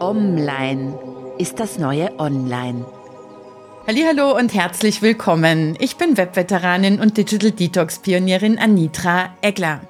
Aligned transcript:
Online 0.00 0.98
ist 1.38 1.60
das 1.60 1.78
neue 1.78 2.18
Online. 2.18 2.86
Hallo 3.86 4.34
und 4.34 4.54
herzlich 4.54 5.02
willkommen. 5.02 5.76
Ich 5.78 5.96
bin 5.96 6.16
Webveteranin 6.16 6.98
und 6.98 7.18
Digital 7.18 7.50
Detox 7.50 7.98
Pionierin 7.98 8.58
Anitra 8.58 9.36
Egler. 9.42 9.82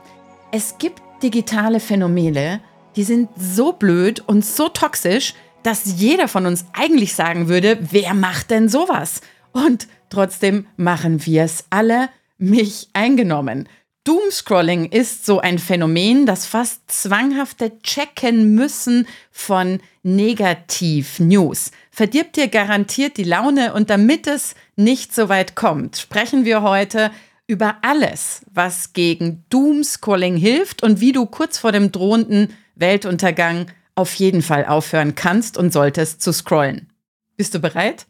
Es 0.50 0.78
gibt 0.78 1.00
digitale 1.22 1.78
Phänomene, 1.78 2.60
die 2.96 3.04
sind 3.04 3.28
so 3.36 3.72
blöd 3.72 4.18
und 4.26 4.44
so 4.44 4.68
toxisch, 4.68 5.34
dass 5.62 6.00
jeder 6.00 6.26
von 6.26 6.44
uns 6.46 6.64
eigentlich 6.72 7.14
sagen 7.14 7.46
würde, 7.46 7.78
wer 7.80 8.12
macht 8.12 8.50
denn 8.50 8.68
sowas? 8.68 9.20
Und 9.52 9.86
trotzdem 10.08 10.66
machen 10.76 11.24
wir 11.24 11.44
es 11.44 11.66
alle, 11.70 12.08
mich 12.36 12.88
eingenommen. 12.94 13.68
Doomscrolling 14.10 14.86
ist 14.86 15.24
so 15.24 15.38
ein 15.38 15.60
Phänomen, 15.60 16.26
das 16.26 16.44
fast 16.44 16.90
zwanghafte 16.90 17.78
Checken 17.80 18.56
müssen 18.56 19.06
von 19.30 19.78
Negativ-News. 20.02 21.70
Verdirbt 21.92 22.34
dir 22.34 22.48
garantiert 22.48 23.18
die 23.18 23.22
Laune 23.22 23.72
und 23.72 23.88
damit 23.88 24.26
es 24.26 24.56
nicht 24.74 25.14
so 25.14 25.28
weit 25.28 25.54
kommt, 25.54 25.96
sprechen 25.96 26.44
wir 26.44 26.62
heute 26.62 27.12
über 27.46 27.76
alles, 27.82 28.44
was 28.52 28.94
gegen 28.94 29.44
Doomscrolling 29.48 30.36
hilft 30.36 30.82
und 30.82 31.00
wie 31.00 31.12
du 31.12 31.26
kurz 31.26 31.58
vor 31.58 31.70
dem 31.70 31.92
drohenden 31.92 32.52
Weltuntergang 32.74 33.66
auf 33.94 34.12
jeden 34.14 34.42
Fall 34.42 34.66
aufhören 34.66 35.14
kannst 35.14 35.56
und 35.56 35.72
solltest 35.72 36.20
zu 36.20 36.32
scrollen. 36.32 36.92
Bist 37.36 37.54
du 37.54 37.60
bereit? 37.60 38.06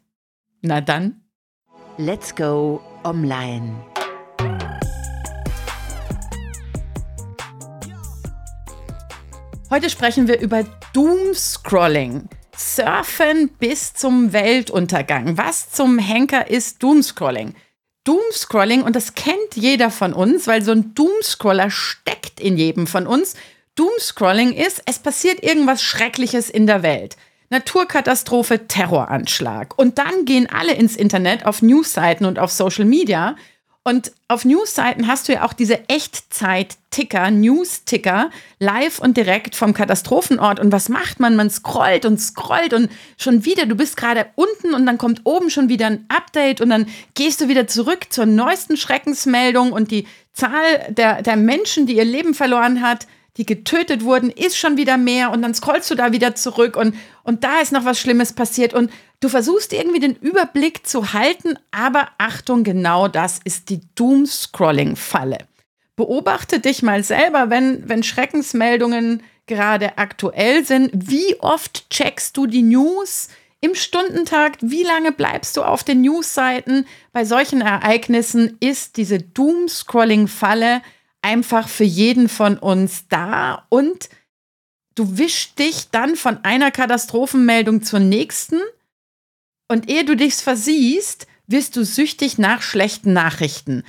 Na 0.63 0.81
dann. 0.81 1.21
Let's 1.99 2.33
go 2.33 2.81
online. 3.03 3.75
Heute 9.71 9.89
sprechen 9.89 10.27
wir 10.27 10.41
über 10.41 10.65
Doomscrolling. 10.91 12.27
Surfen 12.57 13.51
bis 13.57 13.93
zum 13.93 14.33
Weltuntergang. 14.33 15.37
Was 15.37 15.71
zum 15.71 15.97
Henker 15.97 16.49
ist 16.49 16.83
Doomscrolling? 16.83 17.55
Doomscrolling, 18.03 18.81
und 18.81 18.97
das 18.97 19.15
kennt 19.15 19.55
jeder 19.55 19.89
von 19.89 20.11
uns, 20.11 20.45
weil 20.45 20.61
so 20.61 20.73
ein 20.73 20.93
Doomscroller 20.93 21.71
steckt 21.71 22.41
in 22.41 22.57
jedem 22.57 22.85
von 22.85 23.07
uns. 23.07 23.35
Doomscrolling 23.75 24.51
ist, 24.51 24.81
es 24.87 24.99
passiert 24.99 25.41
irgendwas 25.41 25.81
Schreckliches 25.81 26.49
in 26.49 26.67
der 26.67 26.83
Welt. 26.83 27.15
Naturkatastrophe, 27.49 28.67
Terroranschlag. 28.67 29.79
Und 29.79 29.99
dann 29.99 30.25
gehen 30.25 30.49
alle 30.49 30.73
ins 30.73 30.97
Internet, 30.97 31.45
auf 31.45 31.61
Newsseiten 31.61 32.25
und 32.25 32.39
auf 32.39 32.51
Social 32.51 32.83
Media 32.83 33.37
und 33.83 34.11
auf 34.27 34.45
Newsseiten 34.45 35.07
hast 35.07 35.27
du 35.27 35.33
ja 35.33 35.43
auch 35.43 35.53
diese 35.53 35.89
Echtzeit-Ticker, 35.89 37.31
News-Ticker, 37.31 38.29
live 38.59 38.99
und 38.99 39.17
direkt 39.17 39.55
vom 39.55 39.73
Katastrophenort. 39.73 40.59
Und 40.59 40.71
was 40.71 40.87
macht 40.87 41.19
man? 41.19 41.35
Man 41.35 41.49
scrollt 41.49 42.05
und 42.05 42.19
scrollt 42.19 42.73
und 42.73 42.91
schon 43.17 43.43
wieder, 43.43 43.65
du 43.65 43.73
bist 43.73 43.97
gerade 43.97 44.27
unten 44.35 44.75
und 44.75 44.85
dann 44.85 44.99
kommt 44.99 45.21
oben 45.23 45.49
schon 45.49 45.67
wieder 45.67 45.87
ein 45.87 46.05
Update 46.09 46.61
und 46.61 46.69
dann 46.69 46.85
gehst 47.15 47.41
du 47.41 47.47
wieder 47.47 47.65
zurück 47.65 48.05
zur 48.11 48.27
neuesten 48.27 48.77
Schreckensmeldung 48.77 49.71
und 49.71 49.89
die 49.89 50.07
Zahl 50.31 50.85
der, 50.89 51.23
der 51.23 51.35
Menschen, 51.35 51.87
die 51.87 51.97
ihr 51.97 52.05
Leben 52.05 52.35
verloren 52.35 52.81
hat, 52.81 53.07
die 53.37 53.47
getötet 53.47 54.03
wurden, 54.03 54.29
ist 54.29 54.57
schon 54.57 54.77
wieder 54.77 54.97
mehr 54.97 55.31
und 55.31 55.41
dann 55.41 55.55
scrollst 55.55 55.89
du 55.89 55.95
da 55.95 56.11
wieder 56.11 56.35
zurück 56.35 56.75
und, 56.75 56.95
und 57.23 57.43
da 57.43 57.61
ist 57.61 57.71
noch 57.71 57.85
was 57.85 57.99
Schlimmes 57.99 58.33
passiert 58.33 58.73
und 58.75 58.91
du 59.21 59.29
versuchst 59.29 59.71
irgendwie 59.71 59.99
den 59.99 60.15
Überblick 60.15 60.85
zu 60.85 61.13
halten, 61.13 61.57
aber 61.71 62.09
Achtung, 62.17 62.63
genau 62.65 63.07
das 63.07 63.39
ist 63.43 63.69
die 63.69 63.79
Doom-Scrolling-Falle. 63.95 65.37
Beobachte 65.95 66.59
dich 66.59 66.81
mal 66.81 67.03
selber, 67.03 67.49
wenn, 67.49 67.87
wenn 67.87 68.03
Schreckensmeldungen 68.03 69.23
gerade 69.45 69.97
aktuell 69.97 70.65
sind. 70.65 70.89
Wie 70.93 71.39
oft 71.39 71.89
checkst 71.89 72.35
du 72.35 72.47
die 72.47 72.63
News 72.63 73.29
im 73.59 73.75
Stundentakt? 73.75 74.59
Wie 74.61 74.83
lange 74.83 75.11
bleibst 75.11 75.57
du 75.57 75.63
auf 75.63 75.83
den 75.83 76.01
Newsseiten? 76.01 76.87
Bei 77.13 77.23
solchen 77.23 77.61
Ereignissen 77.61 78.57
ist 78.59 78.97
diese 78.97 79.19
Doom-Scrolling-Falle 79.19 80.81
einfach 81.21 81.69
für 81.69 81.83
jeden 81.83 82.29
von 82.29 82.57
uns 82.57 83.07
da 83.07 83.67
und 83.69 84.09
du 84.95 85.17
wischst 85.17 85.59
dich 85.59 85.91
dann 85.91 86.15
von 86.15 86.43
einer 86.43 86.71
Katastrophenmeldung 86.71 87.83
zur 87.83 87.99
nächsten 87.99 88.59
und 89.71 89.89
ehe 89.89 90.03
du 90.03 90.15
dich 90.15 90.35
versiehst, 90.35 91.27
wirst 91.47 91.77
du 91.77 91.85
süchtig 91.85 92.37
nach 92.37 92.61
schlechten 92.61 93.13
Nachrichten. 93.13 93.83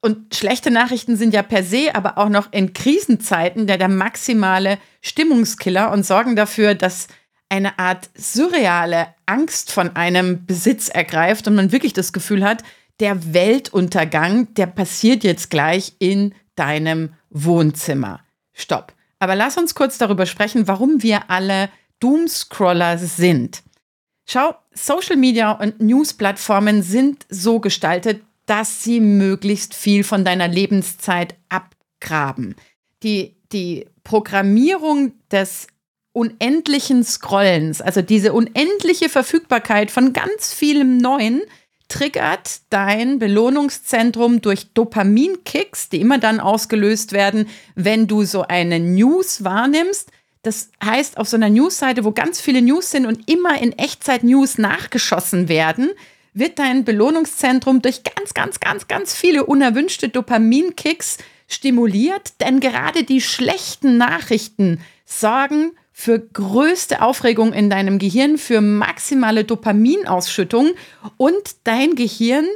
Und 0.00 0.34
schlechte 0.34 0.70
Nachrichten 0.70 1.16
sind 1.16 1.32
ja 1.32 1.42
per 1.42 1.62
se, 1.62 1.94
aber 1.94 2.18
auch 2.18 2.28
noch 2.28 2.52
in 2.52 2.72
Krisenzeiten 2.72 3.66
der, 3.66 3.78
der 3.78 3.88
maximale 3.88 4.78
Stimmungskiller 5.00 5.92
und 5.92 6.04
sorgen 6.04 6.36
dafür, 6.36 6.74
dass 6.74 7.06
eine 7.48 7.78
Art 7.78 8.10
surreale 8.16 9.06
Angst 9.24 9.70
von 9.70 9.94
einem 9.94 10.44
Besitz 10.46 10.88
ergreift 10.88 11.46
und 11.46 11.54
man 11.54 11.72
wirklich 11.72 11.92
das 11.92 12.12
Gefühl 12.12 12.44
hat, 12.44 12.64
der 13.00 13.32
Weltuntergang, 13.32 14.52
der 14.54 14.66
passiert 14.66 15.24
jetzt 15.24 15.48
gleich 15.48 15.94
in 16.00 16.34
deinem 16.56 17.14
Wohnzimmer. 17.30 18.20
Stopp. 18.52 18.92
Aber 19.20 19.36
lass 19.36 19.56
uns 19.56 19.74
kurz 19.74 19.96
darüber 19.96 20.26
sprechen, 20.26 20.66
warum 20.68 21.02
wir 21.02 21.30
alle 21.30 21.70
Doomscroller 22.00 22.98
sind. 22.98 23.62
Schau, 24.26 24.54
Social 24.74 25.16
Media 25.16 25.52
und 25.52 25.80
News-Plattformen 25.80 26.82
sind 26.82 27.26
so 27.28 27.60
gestaltet, 27.60 28.22
dass 28.46 28.82
sie 28.82 29.00
möglichst 29.00 29.74
viel 29.74 30.04
von 30.04 30.24
deiner 30.24 30.48
Lebenszeit 30.48 31.34
abgraben. 31.48 32.56
Die, 33.02 33.36
die 33.52 33.86
Programmierung 34.02 35.12
des 35.30 35.68
unendlichen 36.12 37.04
Scrollens, 37.04 37.80
also 37.80 38.02
diese 38.02 38.32
unendliche 38.32 39.08
Verfügbarkeit 39.08 39.90
von 39.90 40.12
ganz 40.12 40.52
vielem 40.52 40.98
Neuen, 40.98 41.42
triggert 41.88 42.60
dein 42.70 43.18
Belohnungszentrum 43.18 44.40
durch 44.40 44.72
Dopaminkicks, 44.72 45.88
die 45.90 46.00
immer 46.00 46.18
dann 46.18 46.40
ausgelöst 46.40 47.12
werden, 47.12 47.48
wenn 47.74 48.06
du 48.06 48.24
so 48.24 48.42
eine 48.42 48.80
News 48.80 49.44
wahrnimmst. 49.44 50.10
Das 50.44 50.70
heißt, 50.84 51.16
auf 51.16 51.28
so 51.28 51.36
einer 51.36 51.48
Newsseite, 51.50 52.04
wo 52.04 52.12
ganz 52.12 52.40
viele 52.40 52.62
News 52.62 52.90
sind 52.90 53.06
und 53.06 53.28
immer 53.30 53.60
in 53.60 53.72
Echtzeit 53.72 54.22
News 54.22 54.58
nachgeschossen 54.58 55.48
werden, 55.48 55.90
wird 56.34 56.58
dein 56.58 56.84
Belohnungszentrum 56.84 57.80
durch 57.80 58.02
ganz, 58.04 58.34
ganz, 58.34 58.60
ganz, 58.60 58.86
ganz 58.86 59.14
viele 59.14 59.46
unerwünschte 59.46 60.08
Dopaminkicks 60.10 61.18
stimuliert, 61.48 62.40
denn 62.40 62.60
gerade 62.60 63.04
die 63.04 63.20
schlechten 63.20 63.96
Nachrichten 63.96 64.80
sorgen 65.06 65.72
für 65.92 66.18
größte 66.18 67.00
Aufregung 67.00 67.52
in 67.52 67.70
deinem 67.70 67.98
Gehirn, 67.98 68.36
für 68.36 68.60
maximale 68.60 69.44
Dopaminausschüttung 69.44 70.72
und 71.16 71.56
dein 71.64 71.94
Gehirn 71.94 72.46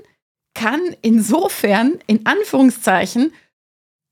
kann 0.54 0.81
insofern 1.03 2.00
in 2.09 2.27
Anführungszeichen, 2.27 3.32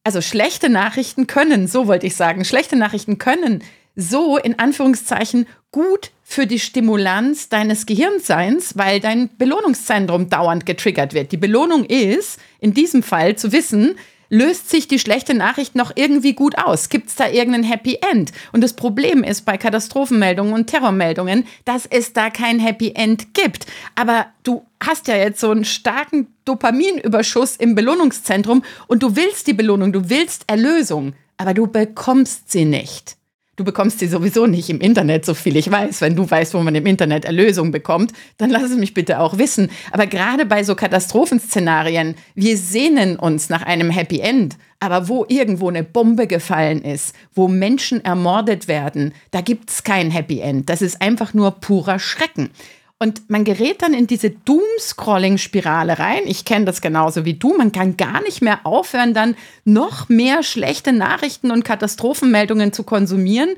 also 0.07 0.21
schlechte 0.21 0.69
Nachrichten 0.69 1.27
können, 1.27 1.67
so 1.67 1.89
wollte 1.89 2.07
ich 2.07 2.15
sagen, 2.15 2.45
schlechte 2.45 2.77
Nachrichten 2.77 3.19
können 3.19 3.65
so 3.97 4.37
in 4.37 4.57
Anführungszeichen 4.57 5.49
gut 5.73 6.13
für 6.23 6.47
die 6.47 6.61
Stimulanz 6.61 7.49
deines 7.49 7.87
Gehirnseins, 7.87 8.79
weil 8.79 9.01
dein 9.01 9.37
Belohnungszentrum 9.37 10.31
dauernd 10.31 10.65
getriggert 10.65 11.13
wird. 11.13 11.33
Die 11.33 11.37
Belohnung 11.37 11.85
ist, 11.85 12.39
in 12.61 12.73
diesem 12.73 13.03
Fall 13.03 13.35
zu 13.35 13.51
wissen, 13.51 13.97
löst 14.29 14.71
sich 14.71 14.89
die 14.89 14.99
schlechte 14.99 15.35
Nachricht 15.35 15.75
noch 15.75 15.93
irgendwie 15.95 16.35
gut 16.35 16.59
aus? 16.59 16.89
Gibt 16.89 17.09
es 17.09 17.17
da 17.17 17.29
irgendein 17.29 17.63
Happy 17.63 17.99
End? 18.11 18.33
Und 18.53 18.63
das 18.63 18.75
Problem 18.75 19.23
ist 19.23 19.45
bei 19.45 19.57
Katastrophenmeldungen 19.57 20.55
und 20.55 20.67
Terrormeldungen, 20.67 21.47
dass 21.65 21.87
es 21.87 22.13
da 22.13 22.31
kein 22.31 22.59
Happy 22.59 22.93
End 22.95 23.35
gibt. 23.35 23.67
Aber 23.95 24.27
du 24.43 24.65
hast 24.83 25.09
ja 25.09 25.17
jetzt 25.17 25.41
so 25.41 25.51
einen 25.51 25.65
starken 25.65 26.29
Dopaminüberschuss 26.45 27.57
im 27.57 27.75
Belohnungszentrum 27.75 28.63
und 28.87 29.03
du 29.03 29.17
willst 29.17 29.47
die 29.47 29.55
Belohnung, 29.55 29.93
du 29.93 30.09
willst 30.09 30.45
Erlösung, 30.47 31.15
aber 31.37 31.55
du 31.55 31.67
bekommst 31.67 32.51
sie 32.51 32.65
nicht. 32.65 33.17
Du 33.57 33.65
bekommst 33.65 34.01
sie 34.01 34.07
sowieso 34.07 34.47
nicht 34.47 34.69
im 34.69 34.81
Internet, 34.81 35.25
so 35.25 35.33
viel 35.33 35.57
ich 35.57 35.71
weiß. 35.71 36.03
Wenn 36.03 36.15
du 36.15 36.31
weißt, 36.31 36.53
wo 36.53 36.61
man 36.61 36.75
im 36.75 36.85
Internet 36.85 37.25
Erlösung 37.25 37.71
bekommt, 37.71 38.13
dann 38.37 38.51
lass 38.51 38.65
es 38.65 38.77
mich 38.77 38.93
bitte 38.93 39.19
auch 39.19 39.39
wissen. 39.39 39.71
Aber 39.93 40.07
gerade 40.07 40.45
bei 40.45 40.63
so 40.63 40.75
Katastrophenszenarien, 40.75 42.17
wir 42.35 42.59
sehnen 42.59 43.17
uns 43.17 43.49
nach 43.49 43.63
einem 43.63 43.89
Happy 43.89 44.21
End. 44.21 44.57
Aber 44.79 45.09
wo 45.09 45.25
irgendwo 45.27 45.71
eine 45.71 45.85
Bombe 45.85 46.27
gefallen 46.27 46.83
ist, 46.83 47.15
wo 47.35 47.49
Menschen 47.49 48.05
ermordet 48.05 48.69
werden, 48.69 49.15
da 49.31 49.41
gibt 49.41 49.71
es 49.71 49.85
kein 49.85 50.11
Happy 50.11 50.41
End. 50.41 50.69
Das 50.69 50.83
ist 50.83 51.01
einfach 51.01 51.33
nur 51.33 51.53
purer 51.53 51.99
Schrecken. 51.99 52.51
Und 52.99 53.29
man 53.29 53.45
gerät 53.45 53.83
dann 53.83 53.93
in 53.93 54.07
diese 54.07 54.31
Doom-Scrolling-Spirale 54.31 55.99
rein. 55.99 56.23
Ich 56.25 56.47
kenne 56.47 56.65
das 56.65 56.81
genauso 56.81 57.27
wie 57.27 57.35
du. 57.35 57.55
Man 57.55 57.71
kann 57.71 57.99
gar 57.99 58.23
nicht 58.23 58.41
mehr 58.41 58.61
aufhören, 58.65 59.13
dann 59.13 59.37
noch 59.65 60.09
mehr 60.09 60.43
schlechte 60.43 60.95
Nachrichten 60.95 61.51
und 61.51 61.65
Katastrophenmeldungen 61.65 62.73
zu 62.73 62.85
konsumieren. 62.85 63.51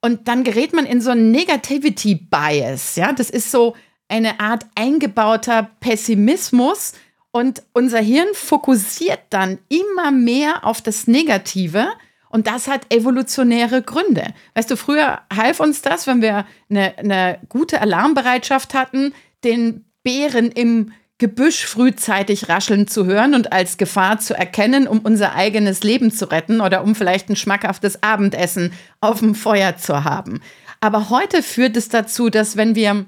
Und 0.00 0.26
dann 0.26 0.42
gerät 0.42 0.72
man 0.72 0.86
in 0.86 1.00
so 1.00 1.10
einen 1.10 1.30
Negativity-Bias. 1.30 2.96
Ja, 2.96 3.12
das 3.12 3.30
ist 3.30 3.52
so 3.52 3.76
eine 4.08 4.40
Art 4.40 4.66
eingebauter 4.74 5.70
Pessimismus. 5.78 6.94
Und 7.30 7.62
unser 7.72 8.00
Hirn 8.00 8.28
fokussiert 8.32 9.20
dann 9.30 9.58
immer 9.68 10.10
mehr 10.10 10.64
auf 10.64 10.82
das 10.82 11.06
Negative 11.06 11.86
Und 12.30 12.46
das 12.46 12.68
hat 12.68 12.92
evolutionäre 12.94 13.82
Gründe. 13.82 14.32
Weißt 14.54 14.70
du, 14.70 14.76
früher 14.76 15.20
half 15.34 15.60
uns 15.60 15.82
das, 15.82 16.06
wenn 16.06 16.22
wir 16.22 16.46
eine, 16.70 16.96
eine 16.96 17.38
gute 17.48 17.80
Alarmbereitschaft 17.82 18.72
hatten, 18.72 19.12
den 19.44 19.84
Bären 20.02 20.50
im 20.50 20.92
Gebüsch 21.18 21.66
frühzeitig 21.66 22.48
rascheln 22.48 22.88
zu 22.88 23.04
hören 23.04 23.34
und 23.34 23.52
als 23.52 23.76
Gefahr 23.76 24.20
zu 24.20 24.34
erkennen, 24.34 24.88
um 24.88 25.00
unser 25.00 25.34
eigenes 25.34 25.82
Leben 25.82 26.10
zu 26.10 26.30
retten 26.30 26.62
oder 26.62 26.82
um 26.82 26.94
vielleicht 26.94 27.28
ein 27.28 27.36
schmackhaftes 27.36 28.02
Abendessen 28.02 28.72
auf 29.02 29.18
dem 29.18 29.34
Feuer 29.34 29.76
zu 29.76 30.04
haben. 30.04 30.40
Aber 30.80 31.10
heute 31.10 31.42
führt 31.42 31.76
es 31.76 31.90
dazu, 31.90 32.30
dass 32.30 32.56
wenn 32.56 32.74
wir 32.74 33.04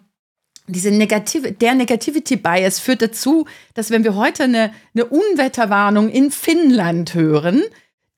diese 0.66 0.90
negative, 0.90 1.52
der 1.52 1.74
Negativity 1.74 2.36
Bias 2.36 2.80
führt 2.80 3.00
dazu, 3.02 3.46
dass 3.74 3.90
wenn 3.90 4.04
wir 4.04 4.14
heute 4.14 4.44
eine, 4.44 4.72
eine 4.94 5.06
Unwetterwarnung 5.06 6.10
in 6.10 6.30
Finnland 6.30 7.14
hören, 7.14 7.62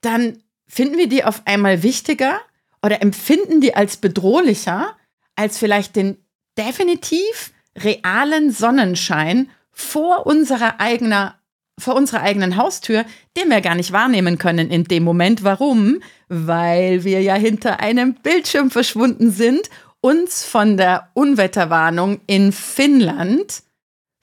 dann 0.01 0.37
finden 0.67 0.97
wir 0.97 1.07
die 1.07 1.23
auf 1.23 1.41
einmal 1.45 1.83
wichtiger 1.83 2.39
oder 2.81 3.01
empfinden 3.01 3.61
die 3.61 3.75
als 3.75 3.97
bedrohlicher 3.97 4.95
als 5.35 5.57
vielleicht 5.57 5.95
den 5.95 6.17
definitiv 6.57 7.51
realen 7.77 8.51
Sonnenschein 8.51 9.49
vor 9.71 10.25
unserer 10.25 10.79
eigener 10.79 11.35
vor 11.77 11.95
unserer 11.95 12.21
eigenen 12.21 12.55
Haustür, 12.55 13.03
den 13.35 13.49
wir 13.49 13.59
gar 13.59 13.75
nicht 13.75 13.91
wahrnehmen 13.91 14.37
können 14.37 14.71
in 14.71 14.85
dem 14.85 15.03
Moment. 15.03 15.43
Warum? 15.43 16.01
Weil 16.29 17.03
wir 17.03 17.21
ja 17.21 17.35
hinter 17.35 17.81
einem 17.81 18.13
Bildschirm 18.13 18.71
verschwunden 18.71 19.29
sind, 19.29 19.69
uns 19.99 20.45
von 20.45 20.77
der 20.77 21.09
Unwetterwarnung 21.15 22.21
in 22.27 22.53
Finnland 22.53 23.63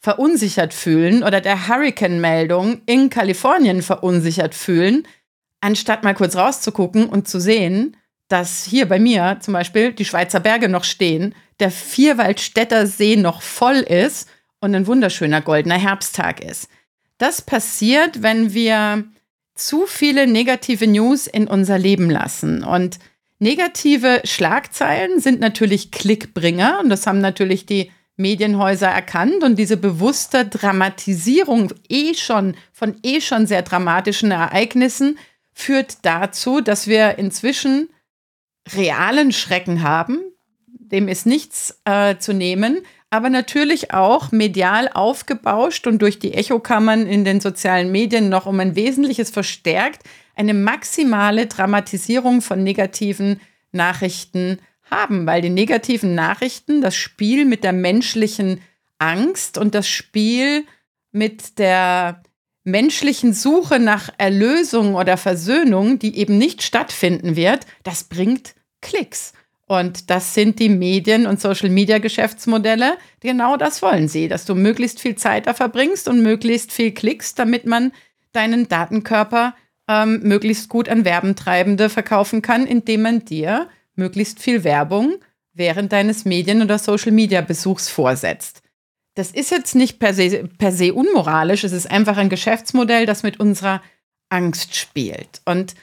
verunsichert 0.01 0.73
fühlen 0.73 1.23
oder 1.23 1.41
der 1.41 1.69
Hurricane-Meldung 1.69 2.81
in 2.87 3.11
Kalifornien 3.11 3.83
verunsichert 3.83 4.55
fühlen, 4.55 5.07
anstatt 5.63 6.05
mal 6.05 6.15
kurz 6.15 6.37
rauszugucken 6.37 7.07
und 7.07 7.27
zu 7.27 7.41
sehen, 7.41 7.97
dass 8.29 8.65
hier 8.65 8.87
bei 8.87 8.99
mir 8.99 9.39
zum 9.41 9.55
Beispiel 9.55 9.93
die 9.93 10.05
Schweizer 10.05 10.41
Berge 10.41 10.69
noch 10.69 10.85
stehen, 10.85 11.35
der 11.61 11.71
Vierwaldstätter 11.71 12.87
See 12.87 13.17
noch 13.17 13.41
voll 13.41 13.77
ist 13.77 14.29
und 14.61 14.75
ein 14.75 14.87
wunderschöner 14.87 15.41
goldener 15.41 15.79
Herbsttag 15.79 16.43
ist. 16.43 16.69
Das 17.19 17.41
passiert, 17.43 18.23
wenn 18.23 18.53
wir 18.53 19.05
zu 19.55 19.87
viele 19.87 20.27
negative 20.27 20.87
News 20.87 21.27
in 21.27 21.47
unser 21.47 21.79
Leben 21.79 22.11
lassen. 22.11 22.65
Und 22.65 22.99
negative 23.39 24.23
Schlagzeilen 24.25 25.21
sind 25.21 25.41
natürlich 25.41 25.91
Klickbringer 25.91 26.81
und 26.83 26.89
das 26.89 27.07
haben 27.07 27.21
natürlich 27.21 27.67
die 27.67 27.91
Medienhäuser 28.17 28.89
erkannt 28.89 29.43
und 29.43 29.59
diese 29.59 29.77
bewusste 29.77 30.47
Dramatisierung 30.47 31.73
eh 31.89 32.15
schon 32.15 32.57
von 32.73 32.97
eh 33.03 33.21
schon 33.21 33.47
sehr 33.47 33.63
dramatischen 33.63 34.31
Ereignissen 34.31 35.19
führt 35.53 35.99
dazu, 36.03 36.61
dass 36.61 36.87
wir 36.87 37.19
inzwischen 37.19 37.89
realen 38.75 39.33
Schrecken 39.33 39.83
haben. 39.83 40.19
Dem 40.67 41.09
ist 41.09 41.27
nichts 41.27 41.81
äh, 41.85 42.17
zu 42.19 42.33
nehmen, 42.33 42.83
aber 43.11 43.29
natürlich 43.29 43.93
auch 43.93 44.33
medial 44.33 44.89
aufgebauscht 44.89 45.87
und 45.87 46.01
durch 46.01 46.19
die 46.19 46.35
Echokammern 46.35 47.07
in 47.07 47.25
den 47.25 47.41
sozialen 47.41 47.93
Medien 47.93 48.29
noch 48.29 48.47
um 48.47 48.59
ein 48.61 48.77
Wesentliches 48.77 49.31
verstärkt, 49.31 50.03
eine 50.35 50.55
maximale 50.55 51.47
Dramatisierung 51.47 52.41
von 52.41 52.63
negativen 52.63 53.41
Nachrichten 53.71 54.59
haben, 54.91 55.27
weil 55.27 55.43
die 55.43 55.51
negativen 55.51 56.15
Nachrichten 56.15 56.81
das 56.81 56.95
Spiel 56.95 57.45
mit 57.45 57.65
der 57.65 57.73
menschlichen 57.73 58.61
Angst 58.99 59.59
und 59.59 59.75
das 59.75 59.89
Spiel 59.89 60.65
mit 61.11 61.59
der 61.59 62.22
menschlichen 62.65 63.33
Suche 63.33 63.79
nach 63.79 64.11
Erlösung 64.19 64.95
oder 64.95 65.17
Versöhnung, 65.17 65.99
die 65.99 66.17
eben 66.17 66.39
nicht 66.39 66.63
stattfinden 66.63 67.37
wird, 67.37 67.67
das 67.83 68.05
bringt 68.05 68.55
Klicks. 68.81 69.33
Und 69.67 70.11
das 70.11 70.35
sind 70.35 70.59
die 70.59 70.69
Medien- 70.69 71.27
und 71.27 71.41
Social-Media-Geschäftsmodelle. 71.41 72.99
Genau 73.21 73.57
das 73.57 73.81
wollen 73.81 74.07
sie, 74.07 74.29
dass 74.29 74.45
du 74.45 74.55
möglichst 74.55 75.01
viel 75.01 75.17
Zeit 75.17 75.47
da 75.47 75.55
verbringst 75.55 76.09
und 76.09 76.23
möglichst 76.23 76.73
viel 76.73 76.93
klickst, 76.93 77.39
damit 77.39 77.65
man 77.65 77.93
deinen 78.33 78.69
Datenkörper 78.69 79.55
ähm, 79.89 80.21
möglichst 80.23 80.69
gut 80.69 80.89
an 80.89 81.05
Werbentreibende 81.05 81.89
verkaufen 81.89 82.43
kann, 82.43 82.67
indem 82.67 83.03
man 83.03 83.25
dir 83.25 83.69
möglichst 83.95 84.41
viel 84.41 84.65
Werbung 84.65 85.15
während 85.55 85.93
deines 85.93 86.25
Medien- 86.25 86.63
oder 86.63 86.79
Social-Media-Besuchs 86.79 87.89
vorsetzt. 87.89 88.63
Das 89.15 89.31
ist 89.31 89.51
jetzt 89.51 89.75
nicht 89.75 89.99
per 89.99 90.15
se, 90.15 90.49
per 90.59 90.73
se 90.73 90.95
unmoralisch, 90.95 91.65
es 91.65 91.73
ist 91.73 91.91
einfach 91.91 92.17
ein 92.17 92.31
Geschäftsmodell, 92.31 93.05
das 93.05 93.23
mit 93.23 93.39
unserer 93.41 93.83
Angst 94.31 94.75
spielt. 94.75 95.43
Und 95.45 95.75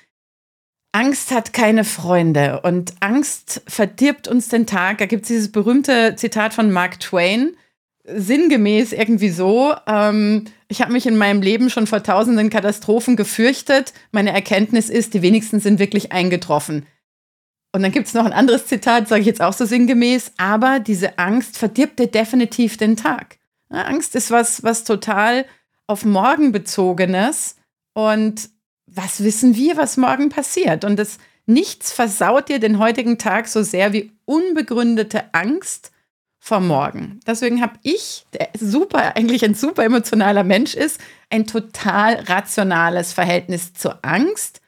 Angst 0.92 1.32
hat 1.32 1.54
keine 1.54 1.84
Freunde 1.84 2.62
und 2.62 2.94
Angst 3.00 3.62
verdirbt 3.68 4.28
uns 4.28 4.48
den 4.50 4.66
Tag. 4.66 4.98
Da 4.98 5.06
gibt 5.06 5.24
es 5.24 5.28
dieses 5.28 5.52
berühmte 5.52 6.16
Zitat 6.16 6.54
von 6.54 6.72
Mark 6.72 7.00
Twain, 7.00 7.56
sinngemäß 8.04 8.94
irgendwie 8.94 9.30
so, 9.30 9.76
ähm, 9.86 10.46
ich 10.68 10.82
habe 10.82 10.94
mich 10.94 11.06
in 11.06 11.18
meinem 11.18 11.42
Leben 11.42 11.70
schon 11.70 11.88
vor 11.88 12.02
tausenden 12.02 12.50
Katastrophen 12.50 13.16
gefürchtet. 13.16 13.94
Meine 14.12 14.32
Erkenntnis 14.32 14.90
ist, 14.90 15.14
die 15.14 15.22
wenigsten 15.22 15.60
sind 15.60 15.80
wirklich 15.80 16.12
eingetroffen. 16.12 16.86
Und 17.72 17.84
dann 17.84 17.92
gibt 17.92 18.08
es 18.08 18.14
noch 18.14 18.26
ein 18.26 18.34
anderes 18.34 18.66
Zitat, 18.66 19.08
sage 19.08 19.22
ich 19.22 19.28
jetzt 19.28 19.42
auch 19.42 19.54
so 19.54 19.66
sinngemäß, 19.66 20.32
aber 20.38 20.80
diese 20.80 21.20
Angst 21.20 21.58
verdirbt 21.58 22.00
dir 22.00 22.08
definitiv 22.08 22.78
den 22.78 22.96
Tag. 22.96 23.38
Angst 23.70 24.16
ist 24.16 24.32
was, 24.32 24.64
was 24.64 24.84
total 24.84 25.46
auf 25.86 26.04
morgen 26.04 26.52
bezogenes 26.52 27.56
und 27.94 28.50
was 28.88 29.24
wissen 29.24 29.56
wir, 29.56 29.78
was 29.78 29.98
morgen 29.98 30.30
passiert? 30.30 30.84
Und 30.84 30.98
das 30.98 31.20
nichts 31.46 31.92
versaut 31.92 32.50
dir 32.50 32.60
den 32.60 32.80
heutigen 32.80 33.18
Tag 33.18 33.48
so 33.48 33.62
sehr 33.64 33.94
wie 33.94 34.12
unbegründete 34.26 35.34
Angst 35.34 35.92
vor 36.40 36.60
morgen. 36.60 37.20
Deswegen 37.28 37.62
habe 37.62 37.74
ich, 37.84 38.26
der 38.34 38.50
super, 38.58 39.16
eigentlich 39.16 39.44
ein 39.44 39.56
super 39.56 39.84
emotionaler 39.84 40.44
Mensch 40.44 40.74
ist, 40.74 41.00
ein 41.30 41.46
total 41.46 42.16
rationales 42.16 43.14
Verhältnis 43.14 43.74
zur 43.74 44.00
Angst. 44.04 44.62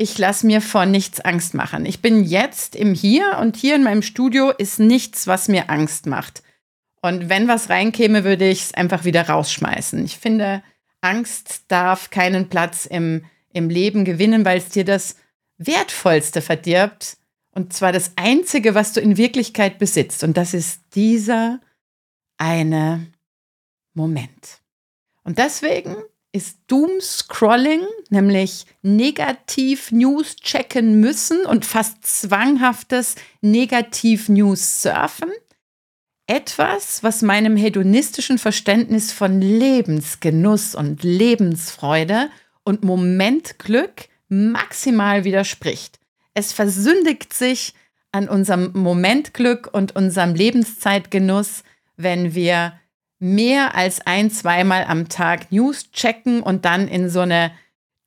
Ich 0.00 0.16
lasse 0.16 0.46
mir 0.46 0.60
vor 0.60 0.86
nichts 0.86 1.20
Angst 1.20 1.52
machen. 1.52 1.84
Ich 1.84 2.00
bin 2.00 2.24
jetzt 2.24 2.74
im 2.74 2.94
Hier 2.94 3.38
und 3.40 3.56
hier 3.56 3.74
in 3.74 3.82
meinem 3.82 4.02
Studio 4.02 4.50
ist 4.50 4.80
nichts, 4.80 5.26
was 5.26 5.48
mir 5.48 5.68
Angst 5.68 6.06
macht. 6.06 6.42
Und 7.02 7.28
wenn 7.28 7.48
was 7.48 7.68
reinkäme, 7.68 8.24
würde 8.24 8.48
ich 8.48 8.62
es 8.62 8.74
einfach 8.74 9.04
wieder 9.04 9.28
rausschmeißen. 9.28 10.02
Ich 10.04 10.16
finde, 10.18 10.62
Angst 11.00 11.64
darf 11.68 12.10
keinen 12.10 12.48
Platz 12.48 12.86
im 12.86 13.24
im 13.52 13.68
Leben 13.68 14.04
gewinnen, 14.04 14.44
weil 14.44 14.58
es 14.58 14.68
dir 14.68 14.84
das 14.84 15.16
Wertvollste 15.58 16.40
verdirbt. 16.40 17.16
Und 17.52 17.72
zwar 17.72 17.92
das 17.92 18.12
Einzige, 18.16 18.74
was 18.74 18.92
du 18.92 19.00
in 19.00 19.16
Wirklichkeit 19.16 19.78
besitzt. 19.78 20.22
Und 20.22 20.36
das 20.36 20.54
ist 20.54 20.80
dieser 20.94 21.60
eine 22.38 23.12
Moment. 23.92 24.60
Und 25.24 25.38
deswegen 25.38 25.96
ist 26.32 26.58
Doom-Scrolling, 26.68 27.82
nämlich 28.08 28.66
Negativ-News 28.82 30.36
checken 30.36 31.00
müssen 31.00 31.44
und 31.44 31.64
fast 31.64 32.04
zwanghaftes 32.04 33.16
Negativ-News-Surfen, 33.40 35.30
etwas, 36.26 37.02
was 37.02 37.22
meinem 37.22 37.56
hedonistischen 37.56 38.38
Verständnis 38.38 39.10
von 39.10 39.40
Lebensgenuss 39.40 40.76
und 40.76 41.02
Lebensfreude 41.02 42.30
und 42.62 42.84
Momentglück 42.84 44.08
maximal 44.28 45.24
widerspricht. 45.24 45.98
Es 46.34 46.52
versündigt 46.52 47.34
sich 47.34 47.74
an 48.12 48.28
unserem 48.28 48.70
Momentglück 48.74 49.68
und 49.72 49.96
unserem 49.96 50.34
Lebenszeitgenuss, 50.34 51.64
wenn 51.96 52.34
wir 52.34 52.79
mehr 53.20 53.76
als 53.76 54.00
ein, 54.00 54.30
zweimal 54.30 54.84
am 54.84 55.08
Tag 55.08 55.52
News 55.52 55.92
checken 55.92 56.42
und 56.42 56.64
dann 56.64 56.88
in 56.88 57.08
so 57.08 57.20
eine 57.20 57.52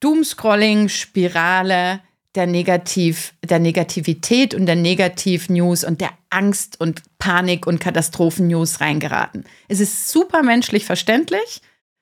Doomscrolling-Spirale 0.02 2.02
der, 2.36 2.48
Negativ, 2.48 3.34
der 3.48 3.60
Negativität 3.60 4.56
und 4.56 4.66
der 4.66 4.76
Negativ-News 4.76 5.84
und 5.84 6.02
der 6.02 6.10
Angst 6.30 6.82
und 6.82 7.04
Panik 7.20 7.68
und 7.68 7.80
Katastrophen-News 7.80 8.82
reingeraten. 8.82 9.46
Es 9.68 9.80
ist 9.80 10.10
super 10.10 10.44
menschlich 10.44 10.86
verständlich. 10.86 11.62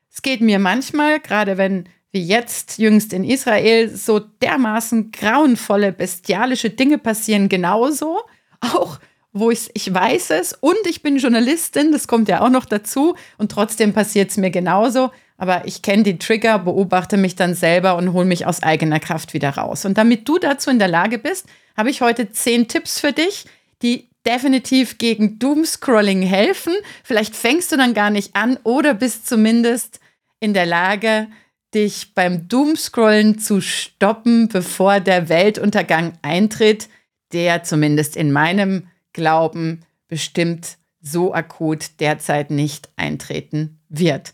Es 0.09 0.21
geht 0.21 0.41
mir 0.41 0.57
manchmal, 0.57 1.19
gerade 1.19 1.57
wenn 1.57 1.89
wie 2.11 2.23
jetzt 2.23 2.77
jüngst 2.77 3.13
in 3.13 3.23
Israel 3.23 3.95
so 3.95 4.19
dermaßen 4.19 5.11
grauenvolle, 5.11 5.93
bestialische 5.93 6.69
Dinge 6.69 6.97
passieren, 6.97 7.47
genauso. 7.47 8.19
Auch 8.59 8.99
wo 9.33 9.51
ich, 9.51 9.69
ich 9.73 9.93
weiß 9.93 10.31
es 10.31 10.53
und 10.53 10.77
ich 10.85 11.01
bin 11.01 11.17
Journalistin, 11.17 11.91
das 11.91 12.07
kommt 12.07 12.27
ja 12.27 12.41
auch 12.41 12.49
noch 12.49 12.65
dazu 12.65 13.15
und 13.37 13.51
trotzdem 13.51 13.93
passiert 13.93 14.31
es 14.31 14.37
mir 14.37 14.51
genauso. 14.51 15.11
Aber 15.37 15.65
ich 15.65 15.81
kenne 15.81 16.03
die 16.03 16.19
Trigger, 16.19 16.59
beobachte 16.59 17.17
mich 17.17 17.35
dann 17.35 17.55
selber 17.55 17.95
und 17.95 18.13
hole 18.13 18.25
mich 18.25 18.45
aus 18.45 18.61
eigener 18.61 18.99
Kraft 18.99 19.33
wieder 19.33 19.49
raus. 19.49 19.85
Und 19.85 19.97
damit 19.97 20.27
du 20.27 20.37
dazu 20.37 20.69
in 20.69 20.77
der 20.77 20.87
Lage 20.87 21.17
bist, 21.17 21.47
habe 21.75 21.89
ich 21.89 22.01
heute 22.01 22.31
zehn 22.31 22.67
Tipps 22.67 22.99
für 22.99 23.11
dich, 23.11 23.45
die 23.81 24.07
definitiv 24.25 24.99
gegen 24.99 25.39
Doomscrolling 25.39 26.21
helfen. 26.21 26.73
Vielleicht 27.03 27.35
fängst 27.35 27.71
du 27.71 27.77
dann 27.77 27.95
gar 27.95 28.11
nicht 28.11 28.35
an 28.35 28.59
oder 28.63 28.93
bist 28.93 29.27
zumindest 29.27 29.99
in 30.39 30.53
der 30.53 30.67
Lage, 30.67 31.27
dich 31.73 32.13
beim 32.13 32.47
Doomscrollen 32.47 33.39
zu 33.39 33.61
stoppen, 33.61 34.47
bevor 34.47 34.99
der 34.99 35.29
Weltuntergang 35.29 36.13
eintritt, 36.21 36.87
der 37.33 37.63
zumindest 37.63 38.15
in 38.15 38.31
meinem 38.31 38.87
Glauben 39.13 39.81
bestimmt 40.07 40.77
so 41.01 41.33
akut 41.33 41.99
derzeit 41.99 42.51
nicht 42.51 42.89
eintreten 42.95 43.79
wird. 43.89 44.33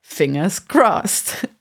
Fingers 0.00 0.66
crossed. 0.66 1.48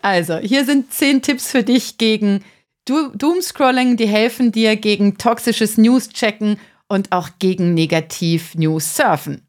Also, 0.00 0.38
hier 0.38 0.64
sind 0.64 0.94
zehn 0.94 1.20
Tipps 1.20 1.50
für 1.50 1.62
dich 1.62 1.98
gegen 1.98 2.42
Doomscrolling, 2.86 3.98
die 3.98 4.08
helfen 4.08 4.50
dir 4.50 4.76
gegen 4.76 5.18
toxisches 5.18 5.76
News-Checken 5.76 6.58
und 6.88 7.12
auch 7.12 7.30
gegen 7.38 7.74
Negativ-News 7.74 8.96
surfen. 8.96 9.46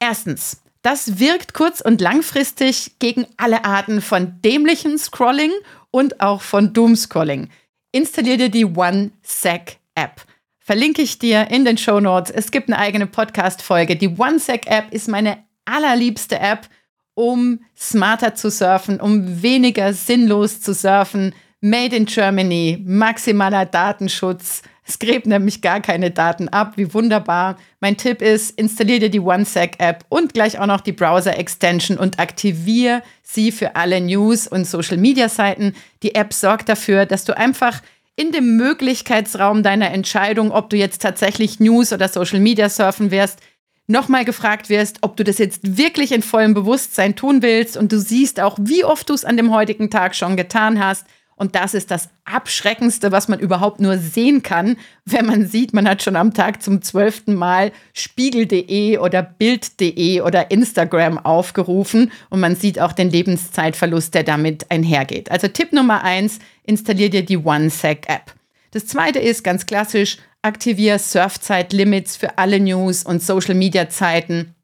Erstens, 0.00 0.62
das 0.80 1.18
wirkt 1.18 1.54
kurz- 1.54 1.80
und 1.80 2.00
langfristig 2.00 2.98
gegen 2.98 3.26
alle 3.36 3.64
Arten 3.64 4.00
von 4.00 4.40
dämlichem 4.42 4.96
Scrolling 4.96 5.52
und 5.90 6.20
auch 6.20 6.42
von 6.42 6.72
Doomscrolling. 6.72 7.48
Installier 7.92 8.36
dir 8.36 8.48
die 8.48 8.64
OneSec-App. 8.64 10.22
Verlinke 10.66 11.02
ich 11.02 11.18
dir 11.18 11.50
in 11.50 11.66
den 11.66 11.76
Show 11.76 12.00
Notes. 12.00 12.30
Es 12.30 12.50
gibt 12.50 12.68
eine 12.68 12.78
eigene 12.78 13.06
Podcast-Folge. 13.06 13.96
Die 13.96 14.08
OneSec-App 14.08 14.94
ist 14.94 15.08
meine 15.08 15.36
allerliebste 15.66 16.40
App, 16.40 16.70
um 17.12 17.60
smarter 17.76 18.34
zu 18.34 18.48
surfen, 18.48 18.98
um 18.98 19.42
weniger 19.42 19.92
sinnlos 19.92 20.62
zu 20.62 20.72
surfen. 20.72 21.34
Made 21.60 21.94
in 21.94 22.06
Germany, 22.06 22.82
maximaler 22.82 23.66
Datenschutz. 23.66 24.62
Es 24.86 24.98
gräbt 24.98 25.26
nämlich 25.26 25.60
gar 25.60 25.82
keine 25.82 26.10
Daten 26.10 26.48
ab. 26.48 26.72
Wie 26.76 26.94
wunderbar. 26.94 27.58
Mein 27.80 27.98
Tipp 27.98 28.22
ist, 28.22 28.58
installier 28.58 29.00
dir 29.00 29.10
die 29.10 29.20
OneSec-App 29.20 30.06
und 30.08 30.32
gleich 30.32 30.58
auch 30.58 30.66
noch 30.66 30.80
die 30.80 30.92
Browser-Extension 30.92 31.98
und 31.98 32.18
aktiviere 32.18 33.02
sie 33.22 33.52
für 33.52 33.76
alle 33.76 34.00
News- 34.00 34.46
und 34.46 34.66
Social-Media-Seiten. 34.66 35.74
Die 36.02 36.14
App 36.14 36.32
sorgt 36.32 36.70
dafür, 36.70 37.04
dass 37.04 37.26
du 37.26 37.36
einfach 37.36 37.82
in 38.16 38.32
dem 38.32 38.56
Möglichkeitsraum 38.56 39.62
deiner 39.62 39.90
Entscheidung, 39.90 40.52
ob 40.52 40.70
du 40.70 40.76
jetzt 40.76 41.02
tatsächlich 41.02 41.60
News 41.60 41.92
oder 41.92 42.08
Social 42.08 42.40
Media 42.40 42.68
surfen 42.68 43.10
wirst, 43.10 43.40
nochmal 43.86 44.24
gefragt 44.24 44.70
wirst, 44.70 44.98
ob 45.02 45.16
du 45.16 45.24
das 45.24 45.38
jetzt 45.38 45.76
wirklich 45.76 46.12
in 46.12 46.22
vollem 46.22 46.54
Bewusstsein 46.54 47.16
tun 47.16 47.42
willst. 47.42 47.76
Und 47.76 47.92
du 47.92 47.98
siehst 47.98 48.40
auch, 48.40 48.56
wie 48.60 48.84
oft 48.84 49.10
du 49.10 49.14
es 49.14 49.24
an 49.24 49.36
dem 49.36 49.52
heutigen 49.52 49.90
Tag 49.90 50.14
schon 50.14 50.36
getan 50.36 50.82
hast 50.82 51.06
und 51.36 51.54
das 51.54 51.74
ist 51.74 51.90
das 51.90 52.08
Abschreckendste, 52.24 53.12
was 53.12 53.28
man 53.28 53.40
überhaupt 53.40 53.80
nur 53.80 53.98
sehen 53.98 54.42
kann, 54.42 54.76
wenn 55.04 55.26
man 55.26 55.46
sieht, 55.46 55.74
man 55.74 55.88
hat 55.88 56.02
schon 56.02 56.16
am 56.16 56.32
Tag 56.32 56.62
zum 56.62 56.82
zwölften 56.82 57.34
Mal 57.34 57.72
spiegel.de 57.92 58.98
oder 58.98 59.22
bild.de 59.22 60.20
oder 60.20 60.50
Instagram 60.50 61.18
aufgerufen 61.18 62.12
und 62.30 62.40
man 62.40 62.56
sieht 62.56 62.78
auch 62.78 62.92
den 62.92 63.10
Lebenszeitverlust, 63.10 64.14
der 64.14 64.22
damit 64.22 64.70
einhergeht. 64.70 65.30
Also 65.30 65.48
Tipp 65.48 65.72
Nummer 65.72 66.04
eins, 66.04 66.38
installier 66.62 67.10
dir 67.10 67.24
die 67.24 67.38
OneSec-App. 67.38 68.32
Das 68.70 68.86
zweite 68.86 69.18
ist 69.18 69.44
ganz 69.44 69.66
klassisch, 69.66 70.18
aktiviere 70.42 70.98
Surfzeit-Limits 70.98 72.16
für 72.16 72.38
alle 72.38 72.60
News- 72.60 73.04
und 73.04 73.22
Social-Media-Zeiten 73.22 74.54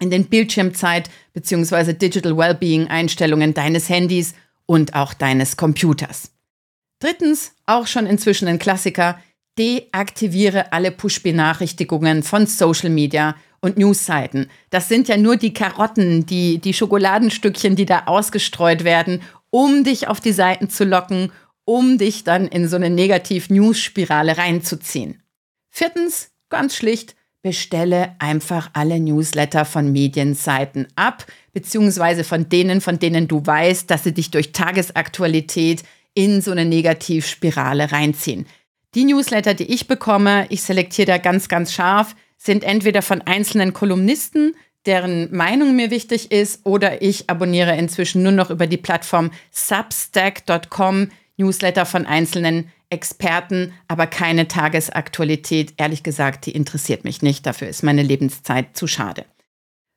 in 0.00 0.10
den 0.10 0.26
Bildschirmzeit- 0.26 1.10
bzw. 1.32 1.92
Digital 1.94 2.36
Wellbeing-Einstellungen 2.36 3.54
deines 3.54 3.88
Handys 3.88 4.34
und 4.66 4.94
auch 4.94 5.14
deines 5.14 5.56
Computers. 5.56 6.32
Drittens, 6.98 7.52
auch 7.66 7.86
schon 7.86 8.06
inzwischen 8.06 8.48
ein 8.48 8.58
Klassiker, 8.58 9.18
deaktiviere 9.58 10.72
alle 10.72 10.92
Push-Benachrichtigungen 10.92 12.22
von 12.22 12.46
Social 12.46 12.90
Media 12.90 13.34
und 13.60 13.76
Newsseiten. 13.76 14.50
Das 14.70 14.88
sind 14.88 15.08
ja 15.08 15.16
nur 15.16 15.36
die 15.36 15.52
Karotten, 15.52 16.26
die, 16.26 16.58
die 16.58 16.74
Schokoladenstückchen, 16.74 17.76
die 17.76 17.86
da 17.86 18.04
ausgestreut 18.06 18.84
werden, 18.84 19.22
um 19.50 19.84
dich 19.84 20.08
auf 20.08 20.20
die 20.20 20.32
Seiten 20.32 20.70
zu 20.70 20.84
locken, 20.84 21.32
um 21.64 21.98
dich 21.98 22.24
dann 22.24 22.48
in 22.48 22.66
so 22.68 22.76
eine 22.76 22.90
Negativ-News-Spirale 22.90 24.36
reinzuziehen. 24.36 25.22
Viertens, 25.70 26.30
ganz 26.48 26.74
schlicht, 26.74 27.14
bestelle 27.42 28.14
einfach 28.18 28.70
alle 28.72 29.00
Newsletter 29.00 29.64
von 29.64 29.90
Medienseiten 29.90 30.86
ab, 30.94 31.26
beziehungsweise 31.52 32.24
von 32.24 32.48
denen, 32.48 32.80
von 32.80 32.98
denen 32.98 33.28
du 33.28 33.44
weißt, 33.44 33.90
dass 33.90 34.04
sie 34.04 34.14
dich 34.14 34.30
durch 34.30 34.52
Tagesaktualität 34.52 35.82
in 36.14 36.40
so 36.40 36.52
eine 36.52 36.64
Negativspirale 36.64 37.90
reinziehen. 37.90 38.46
Die 38.94 39.04
Newsletter, 39.04 39.54
die 39.54 39.72
ich 39.72 39.88
bekomme, 39.88 40.46
ich 40.50 40.62
selektiere 40.62 41.06
da 41.06 41.18
ganz, 41.18 41.48
ganz 41.48 41.72
scharf, 41.72 42.14
sind 42.36 42.64
entweder 42.64 43.02
von 43.02 43.22
einzelnen 43.22 43.72
Kolumnisten, 43.72 44.54
deren 44.84 45.34
Meinung 45.34 45.76
mir 45.76 45.90
wichtig 45.90 46.30
ist, 46.30 46.66
oder 46.66 47.02
ich 47.02 47.30
abonniere 47.30 47.76
inzwischen 47.76 48.22
nur 48.22 48.32
noch 48.32 48.50
über 48.50 48.66
die 48.66 48.76
Plattform 48.76 49.30
substack.com 49.50 51.08
Newsletter 51.42 51.86
von 51.86 52.06
einzelnen 52.06 52.70
Experten, 52.90 53.72
aber 53.88 54.06
keine 54.06 54.48
Tagesaktualität. 54.48 55.74
Ehrlich 55.76 56.02
gesagt, 56.02 56.46
die 56.46 56.52
interessiert 56.52 57.04
mich 57.04 57.22
nicht. 57.22 57.46
Dafür 57.46 57.68
ist 57.68 57.82
meine 57.82 58.02
Lebenszeit 58.02 58.76
zu 58.76 58.86
schade. 58.86 59.24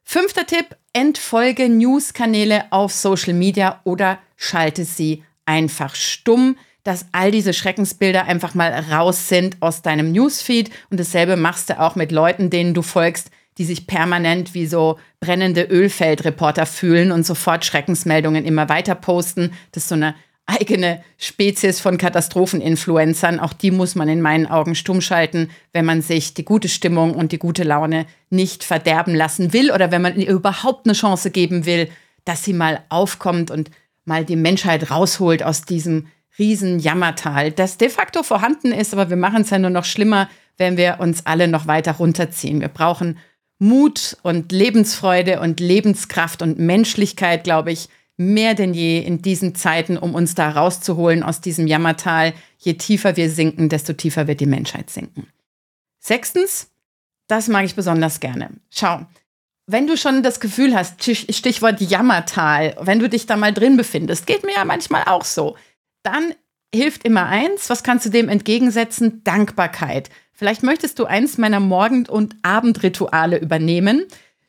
Fünfter 0.03 0.45
Tipp, 0.45 0.75
entfolge 0.93 1.67
Newskanäle 1.67 2.65
auf 2.71 2.93
Social 2.93 3.33
Media 3.33 3.81
oder 3.83 4.19
schalte 4.37 4.85
sie 4.85 5.23
einfach 5.45 5.95
stumm, 5.95 6.57
dass 6.83 7.07
all 7.11 7.31
diese 7.31 7.53
Schreckensbilder 7.53 8.25
einfach 8.25 8.53
mal 8.53 8.71
raus 8.91 9.27
sind 9.27 9.57
aus 9.59 9.81
deinem 9.81 10.11
Newsfeed. 10.11 10.69
Und 10.91 10.99
dasselbe 10.99 11.35
machst 11.35 11.69
du 11.69 11.79
auch 11.79 11.95
mit 11.95 12.11
Leuten, 12.11 12.51
denen 12.51 12.75
du 12.75 12.83
folgst, 12.83 13.31
die 13.57 13.65
sich 13.65 13.87
permanent 13.87 14.53
wie 14.53 14.67
so 14.67 14.99
brennende 15.19 15.63
Ölfeldreporter 15.63 16.65
fühlen 16.65 17.11
und 17.11 17.25
sofort 17.25 17.65
Schreckensmeldungen 17.65 18.45
immer 18.45 18.69
weiter 18.69 18.95
posten. 18.95 19.51
Das 19.71 19.83
ist 19.83 19.89
so 19.89 19.95
eine 19.95 20.13
eigene 20.45 21.03
Spezies 21.17 21.79
von 21.79 21.97
Katastropheninfluencern. 21.97 23.39
Auch 23.39 23.53
die 23.53 23.71
muss 23.71 23.95
man 23.95 24.07
in 24.07 24.21
meinen 24.21 24.45
Augen 24.45 24.75
stumm 24.75 25.01
schalten, 25.01 25.49
wenn 25.73 25.85
man 25.85 26.01
sich 26.01 26.33
die 26.33 26.45
gute 26.45 26.69
Stimmung 26.69 27.15
und 27.15 27.31
die 27.31 27.39
gute 27.39 27.63
Laune 27.63 28.05
nicht 28.29 28.63
verderben 28.63 29.15
lassen 29.15 29.53
will 29.53 29.71
oder 29.71 29.91
wenn 29.91 30.01
man 30.01 30.15
ihr 30.19 30.29
überhaupt 30.29 30.85
eine 30.85 30.93
Chance 30.93 31.31
geben 31.31 31.65
will, 31.65 31.89
dass 32.25 32.43
sie 32.43 32.53
mal 32.53 32.83
aufkommt 32.89 33.51
und 33.51 33.71
mal 34.05 34.23
die 34.23 34.35
Menschheit 34.35 34.91
rausholt 34.91 35.43
aus 35.43 35.63
diesem 35.63 36.07
riesen 36.37 36.79
Jammertal, 36.79 37.51
das 37.51 37.77
de 37.77 37.89
facto 37.89 38.21
vorhanden 38.21 38.71
ist, 38.71 38.93
aber 38.93 39.09
wir 39.09 39.17
machen 39.17 39.41
es 39.41 39.49
ja 39.49 39.57
nur 39.57 39.69
noch 39.69 39.85
schlimmer, 39.85 40.29
wenn 40.57 40.77
wir 40.77 40.97
uns 40.99 41.25
alle 41.25 41.47
noch 41.47 41.67
weiter 41.67 41.93
runterziehen. 41.93 42.61
Wir 42.61 42.67
brauchen 42.67 43.17
Mut 43.57 44.17
und 44.21 44.51
Lebensfreude 44.51 45.39
und 45.39 45.59
Lebenskraft 45.59 46.41
und 46.41 46.59
Menschlichkeit, 46.59 47.45
glaube 47.45 47.71
ich, 47.71 47.87
mehr 48.17 48.55
denn 48.55 48.73
je 48.73 48.99
in 48.99 49.21
diesen 49.21 49.55
Zeiten, 49.55 49.97
um 49.97 50.15
uns 50.15 50.35
da 50.35 50.49
rauszuholen 50.49 51.23
aus 51.23 51.41
diesem 51.41 51.67
Jammertal. 51.67 52.33
Je 52.57 52.75
tiefer 52.75 53.17
wir 53.17 53.29
sinken, 53.29 53.69
desto 53.69 53.93
tiefer 53.93 54.27
wird 54.27 54.39
die 54.39 54.45
Menschheit 54.45 54.89
sinken. 54.89 55.27
Sechstens, 55.99 56.69
das 57.27 57.47
mag 57.47 57.65
ich 57.65 57.75
besonders 57.75 58.19
gerne. 58.19 58.51
Schau, 58.69 59.05
wenn 59.67 59.87
du 59.87 59.97
schon 59.97 60.21
das 60.21 60.39
Gefühl 60.39 60.75
hast, 60.75 61.03
Stichwort 61.03 61.81
Jammertal, 61.81 62.75
wenn 62.79 62.99
du 62.99 63.09
dich 63.09 63.25
da 63.25 63.35
mal 63.35 63.53
drin 63.53 63.77
befindest, 63.77 64.27
geht 64.27 64.43
mir 64.43 64.53
ja 64.53 64.65
manchmal 64.65 65.03
auch 65.05 65.25
so, 65.25 65.57
dann 66.03 66.33
hilft 66.73 67.03
immer 67.03 67.25
eins, 67.25 67.69
was 67.69 67.83
kannst 67.83 68.05
du 68.05 68.09
dem 68.09 68.29
entgegensetzen? 68.29 69.23
Dankbarkeit. 69.23 70.09
Vielleicht 70.33 70.63
möchtest 70.63 70.99
du 70.99 71.05
eins 71.05 71.37
meiner 71.37 71.59
Morgen- 71.59 72.07
und 72.07 72.35
Abendrituale 72.43 73.39
übernehmen. 73.39 74.05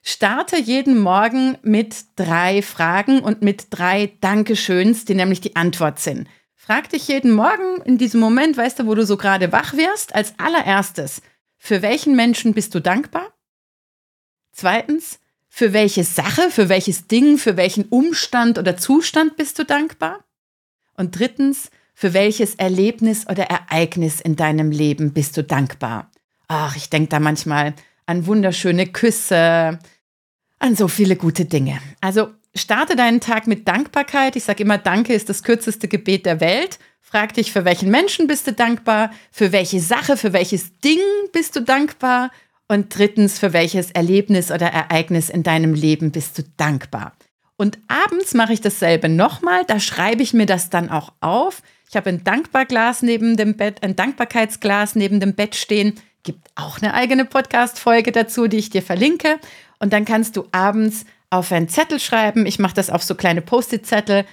Starte 0.08 0.56
jeden 0.56 1.00
Morgen 1.00 1.58
mit 1.62 1.96
drei 2.14 2.62
Fragen 2.62 3.18
und 3.18 3.42
mit 3.42 3.66
drei 3.70 4.12
Dankeschöns, 4.20 5.04
die 5.04 5.16
nämlich 5.16 5.40
die 5.40 5.56
Antwort 5.56 5.98
sind. 5.98 6.28
Frag 6.54 6.88
dich 6.90 7.08
jeden 7.08 7.32
Morgen 7.32 7.82
in 7.82 7.98
diesem 7.98 8.20
Moment, 8.20 8.56
weißt 8.56 8.78
du, 8.78 8.86
wo 8.86 8.94
du 8.94 9.04
so 9.04 9.16
gerade 9.16 9.50
wach 9.50 9.72
wirst, 9.72 10.14
als 10.14 10.38
allererstes, 10.38 11.22
für 11.58 11.82
welchen 11.82 12.14
Menschen 12.14 12.54
bist 12.54 12.72
du 12.76 12.80
dankbar? 12.80 13.34
Zweitens, 14.52 15.18
für 15.48 15.72
welche 15.72 16.04
Sache, 16.04 16.52
für 16.52 16.68
welches 16.68 17.08
Ding, 17.08 17.36
für 17.36 17.56
welchen 17.56 17.86
Umstand 17.86 18.58
oder 18.58 18.76
Zustand 18.76 19.36
bist 19.36 19.58
du 19.58 19.64
dankbar? 19.64 20.25
Und 20.94 21.18
drittens, 21.18 21.68
für 21.94 22.14
welches 22.14 22.54
Erlebnis 22.54 23.26
oder 23.28 23.46
Ereignis 23.50 24.20
in 24.20 24.36
deinem 24.36 24.70
Leben 24.70 25.12
bist 25.12 25.36
du 25.36 25.42
dankbar? 25.42 26.12
Ach, 26.46 26.76
ich 26.76 26.90
denke 26.90 27.08
da 27.08 27.18
manchmal 27.18 27.75
an 28.06 28.26
wunderschöne 28.26 28.86
Küsse, 28.86 29.80
an 30.66 30.76
so 30.76 30.88
viele 30.88 31.16
gute 31.16 31.44
Dinge. 31.44 31.78
Also 32.00 32.28
starte 32.54 32.96
deinen 32.96 33.20
Tag 33.20 33.46
mit 33.46 33.66
Dankbarkeit. 33.66 34.37
Ich 34.37 34.44
sage 34.44 34.64
immer, 34.64 34.78
Danke 34.78 35.14
ist 35.14 35.28
das 35.28 35.42
kürzeste 35.42 35.88
Gebet 35.88 36.26
der 36.26 36.40
Welt. 36.40 36.78
Frag 37.00 37.35
dich, 37.35 37.52
für 37.52 37.64
welchen 37.64 37.90
Menschen 37.90 38.26
bist 38.26 38.46
du 38.46 38.52
dankbar? 38.52 39.11
Für 39.30 39.52
welche 39.52 39.80
Sache, 39.80 40.16
für 40.16 40.32
welches 40.32 40.78
Ding 40.80 40.99
bist 41.32 41.54
du 41.54 41.61
dankbar? 41.61 42.30
Und 42.68 42.99
drittens, 42.99 43.38
für 43.38 43.52
welches 43.52 43.92
Erlebnis 43.92 44.50
oder 44.50 44.66
Ereignis 44.66 45.30
in 45.30 45.44
deinem 45.44 45.73
Leben 45.73 46.11
bist 46.11 46.37
du 46.37 46.42
dankbar? 46.56 47.12
Und 47.56 47.78
abends 47.87 48.35
mache 48.35 48.52
ich 48.52 48.61
dasselbe 48.61 49.08
nochmal. 49.08 49.64
Da 49.66 49.78
schreibe 49.78 50.23
ich 50.23 50.35
mir 50.35 50.46
das 50.46 50.68
dann 50.68 50.90
auch 50.90 51.12
auf. 51.20 51.62
Ich 51.88 51.96
habe 51.96 52.11
ein 52.11 52.25
Dankbarglas 52.25 53.02
neben 53.02 53.37
dem 53.37 53.56
Bett, 53.56 53.82
ein 53.85 53.94
Dankbarkeitsglas 53.94 54.96
neben 54.96 55.20
dem 55.20 55.35
Bett 55.35 55.54
stehen. 55.54 55.94
Gibt 56.25 56.50
auch 56.56 56.82
eine 56.82 56.92
eigene 56.92 57.25
Podcast-Folge 57.25 58.11
dazu, 58.11 58.49
die 58.49 58.56
ich 58.56 58.70
dir 58.70 58.82
verlinke. 58.82 59.38
Und 59.78 59.92
dann 59.92 60.04
kannst 60.04 60.37
du 60.37 60.47
abends 60.52 61.04
auf 61.30 61.52
einen 61.52 61.68
Zettel 61.68 62.00
schreiben. 62.00 62.47
Ich 62.47 62.59
mache 62.59 62.75
das 62.75 62.90
auf 62.90 63.02
so 63.02 63.14
kleine 63.14 63.42
Post-it-Zettel. 63.42 64.25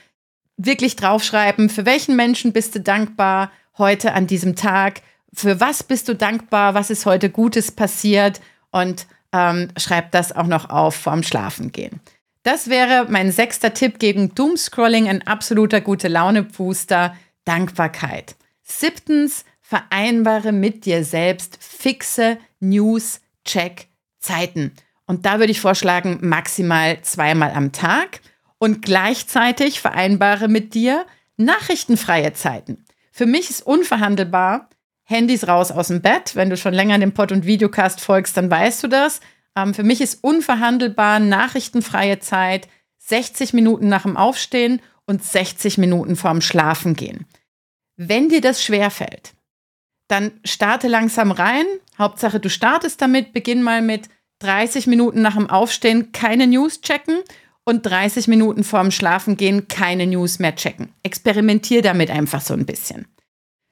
wirklich 0.58 0.96
draufschreiben, 0.96 1.70
für 1.70 1.86
welchen 1.86 2.16
Menschen 2.16 2.54
bist 2.54 2.76
du 2.76 2.80
dankbar 2.80 3.52
heute 3.78 4.14
an 4.14 4.26
diesem 4.28 4.56
Tag, 4.56 5.02
für 5.34 5.60
was 5.60 5.84
bist 5.84 6.08
du 6.08 6.16
dankbar, 6.16 6.76
was 6.76 6.92
ist 6.92 7.08
heute 7.08 7.32
Gutes 7.32 7.72
passiert 7.72 8.40
und 8.72 9.08
ähm, 9.32 9.70
schreib 9.78 10.12
das 10.12 10.32
auch 10.32 10.46
noch 10.46 10.70
auf 10.70 10.94
vorm 10.96 11.24
Schlafengehen. 11.24 12.02
Das 12.44 12.70
wäre 12.70 13.08
mein 13.10 13.32
sechster 13.32 13.74
Tipp 13.74 13.98
gegen 14.00 14.36
Doomscrolling, 14.36 15.08
ein 15.08 15.26
absoluter 15.26 15.82
gute 15.82 16.08
Laune-Booster, 16.08 17.16
Dankbarkeit. 17.46 18.36
Siebtens, 18.62 19.44
vereinbare 19.62 20.52
mit 20.52 20.86
dir 20.86 21.04
selbst 21.04 21.58
fixe 21.60 22.38
News-Check-Zeiten. 22.60 24.74
Und 25.06 25.26
da 25.26 25.40
würde 25.40 25.52
ich 25.52 25.62
vorschlagen, 25.62 26.20
maximal 26.22 27.02
zweimal 27.02 27.52
am 27.52 27.72
Tag. 27.72 28.22
Und 28.58 28.82
gleichzeitig 28.82 29.82
vereinbare 29.82 30.48
mit 30.48 30.74
dir 30.74 31.06
nachrichtenfreie 31.36 32.34
Zeiten. 32.34 32.86
Für 33.12 33.26
mich 33.26 33.50
ist 33.50 33.66
unverhandelbar, 33.66 34.70
Handys 35.04 35.48
raus 35.48 35.72
aus 35.72 35.90
dem 35.90 36.02
Bett. 36.02 36.36
Wenn 36.36 36.50
du 36.50 36.58
schon 36.58 36.74
länger 36.74 36.98
dem 36.98 37.14
Pod- 37.14 37.32
und 37.32 37.46
Videocast 37.46 38.00
folgst, 38.00 38.38
dann 38.38 38.50
weißt 38.50 38.84
du 38.84 38.88
das. 38.88 39.20
Ähm, 39.56 39.74
für 39.74 39.84
mich 39.84 40.02
ist 40.02 40.24
unverhandelbar 40.24 41.20
nachrichtenfreie 41.20 42.20
Zeit 42.20 42.68
60 43.00 43.54
Minuten 43.54 43.90
nach 43.90 44.04
dem 44.04 44.18
Aufstehen 44.18 44.82
und 45.06 45.24
60 45.24 45.78
Minuten 45.78 46.16
vorm 46.16 46.42
Schlafengehen. 46.42 47.26
Wenn 47.98 48.30
dir 48.30 48.42
das 48.42 48.64
schwerfällt, 48.64 49.34
dann 50.08 50.32
starte 50.44 50.88
langsam 50.88 51.32
rein. 51.32 51.66
Hauptsache, 51.98 52.40
du 52.40 52.50
startest 52.50 53.02
damit. 53.02 53.34
Beginn 53.34 53.62
mal 53.62 53.82
mit 53.82 54.10
30 54.44 54.88
Minuten 54.88 55.22
nach 55.22 55.36
dem 55.36 55.50
Aufstehen 55.50 56.12
keine 56.12 56.48
News 56.48 56.82
checken 56.82 57.20
und 57.64 57.86
30 57.86 58.28
Minuten 58.28 58.64
vorm 58.64 58.92
Schlafengehen 58.92 59.68
keine 59.68 60.06
News 60.06 60.40
mehr 60.40 60.56
checken. 60.56 60.90
Experimentier 61.04 61.82
damit 61.82 62.12
einfach 62.12 62.42
so 62.42 62.54
ein 62.54 62.66
bisschen. 62.66 63.08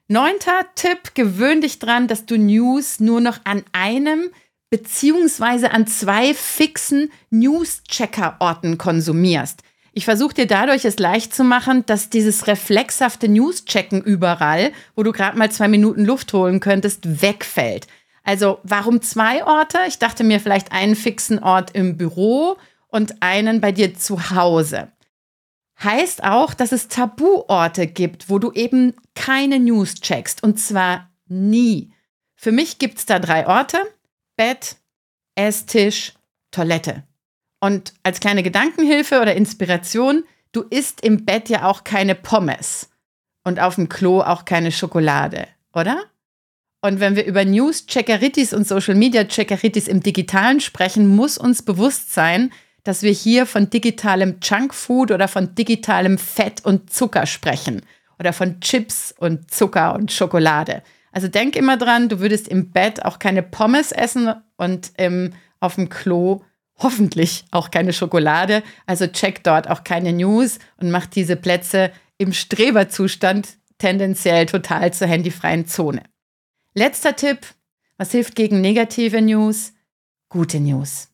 Neunter 0.07 0.65
Tipp, 0.75 1.13
gewöhn 1.13 1.61
dich 1.61 1.79
dran, 1.79 2.07
dass 2.07 2.25
du 2.25 2.37
News 2.37 2.99
nur 2.99 3.21
noch 3.21 3.39
an 3.43 3.63
einem 3.71 4.29
beziehungsweise 4.69 5.71
an 5.71 5.85
zwei 5.85 6.33
fixen 6.33 7.11
News-Checker-Orten 7.29 8.77
konsumierst. 8.77 9.63
Ich 9.93 10.05
versuche 10.05 10.33
dir 10.33 10.47
dadurch 10.47 10.85
es 10.85 10.99
leicht 10.99 11.35
zu 11.35 11.43
machen, 11.43 11.85
dass 11.85 12.09
dieses 12.09 12.47
reflexhafte 12.47 13.27
News-Checken 13.27 14.01
überall, 14.01 14.71
wo 14.95 15.03
du 15.03 15.11
gerade 15.11 15.37
mal 15.37 15.51
zwei 15.51 15.67
Minuten 15.67 16.05
Luft 16.05 16.31
holen 16.31 16.61
könntest, 16.61 17.21
wegfällt. 17.21 17.87
Also 18.23 18.59
warum 18.63 19.01
zwei 19.01 19.45
Orte? 19.45 19.79
Ich 19.87 19.99
dachte 19.99 20.23
mir 20.23 20.39
vielleicht 20.39 20.71
einen 20.71 20.95
fixen 20.95 21.39
Ort 21.39 21.71
im 21.71 21.97
Büro 21.97 22.57
und 22.87 23.21
einen 23.21 23.61
bei 23.61 23.71
dir 23.71 23.95
zu 23.95 24.31
Hause 24.31 24.91
heißt 25.83 26.23
auch, 26.23 26.53
dass 26.53 26.71
es 26.71 26.87
Tabuorte 26.87 27.87
gibt, 27.87 28.29
wo 28.29 28.39
du 28.39 28.51
eben 28.51 28.93
keine 29.15 29.59
News 29.59 29.95
checkst. 29.95 30.43
Und 30.43 30.59
zwar 30.59 31.09
nie. 31.27 31.93
Für 32.35 32.51
mich 32.51 32.79
gibt 32.79 32.99
es 32.99 33.05
da 33.05 33.19
drei 33.19 33.47
Orte. 33.47 33.79
Bett, 34.35 34.77
Esstisch, 35.35 36.13
Toilette. 36.51 37.03
Und 37.59 37.93
als 38.03 38.19
kleine 38.19 38.43
Gedankenhilfe 38.43 39.21
oder 39.21 39.35
Inspiration, 39.35 40.23
du 40.51 40.61
isst 40.63 41.01
im 41.01 41.25
Bett 41.25 41.49
ja 41.49 41.65
auch 41.65 41.83
keine 41.83 42.15
Pommes 42.15 42.89
und 43.43 43.59
auf 43.59 43.75
dem 43.75 43.89
Klo 43.89 44.21
auch 44.21 44.45
keine 44.45 44.71
Schokolade, 44.71 45.47
oder? 45.73 46.03
Und 46.81 46.99
wenn 46.99 47.15
wir 47.15 47.25
über 47.25 47.45
News-Checkeritis 47.45 48.53
und 48.53 48.67
Social-Media-Checkeritis 48.67 49.87
im 49.87 50.01
Digitalen 50.01 50.59
sprechen, 50.59 51.07
muss 51.07 51.37
uns 51.37 51.61
bewusst 51.61 52.13
sein, 52.13 52.51
dass 52.83 53.03
wir 53.03 53.11
hier 53.11 53.45
von 53.45 53.69
digitalem 53.69 54.37
Junkfood 54.41 55.11
oder 55.11 55.27
von 55.27 55.53
digitalem 55.53 56.17
Fett 56.17 56.65
und 56.65 56.91
Zucker 56.91 57.27
sprechen 57.27 57.83
oder 58.19 58.33
von 58.33 58.59
Chips 58.61 59.13
und 59.17 59.51
Zucker 59.51 59.93
und 59.93 60.11
Schokolade. 60.11 60.81
Also 61.11 61.27
denk 61.27 61.55
immer 61.55 61.77
dran, 61.77 62.09
du 62.09 62.19
würdest 62.19 62.47
im 62.47 62.71
Bett 62.71 63.05
auch 63.05 63.19
keine 63.19 63.43
Pommes 63.43 63.91
essen 63.91 64.33
und 64.57 64.91
ähm, 64.97 65.33
auf 65.59 65.75
dem 65.75 65.89
Klo 65.89 66.41
hoffentlich 66.79 67.45
auch 67.51 67.69
keine 67.69 67.93
Schokolade. 67.93 68.63
Also 68.87 69.05
check 69.05 69.43
dort 69.43 69.69
auch 69.69 69.83
keine 69.83 70.13
News 70.13 70.57
und 70.77 70.89
mach 70.89 71.05
diese 71.05 71.35
Plätze 71.35 71.91
im 72.17 72.33
Streberzustand 72.33 73.49
tendenziell 73.77 74.47
total 74.47 74.93
zur 74.93 75.07
handyfreien 75.07 75.67
Zone. 75.67 76.03
Letzter 76.73 77.17
Tipp, 77.17 77.39
was 77.97 78.11
hilft 78.11 78.35
gegen 78.35 78.61
negative 78.61 79.21
News? 79.21 79.73
Gute 80.29 80.61
News. 80.61 81.09